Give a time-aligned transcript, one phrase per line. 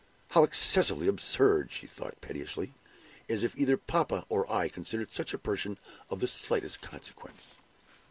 [0.29, 2.73] "How excessively absurd!" she thought, pettishly.
[3.29, 5.77] "As if either papa or I considered such a person
[6.09, 7.59] of the slightest consequence!"